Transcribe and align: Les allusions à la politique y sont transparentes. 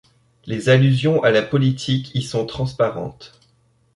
Les 0.45 0.67
allusions 0.69 1.21
à 1.23 1.29
la 1.29 1.43
politique 1.43 2.09
y 2.15 2.23
sont 2.23 2.47
transparentes. 2.47 3.39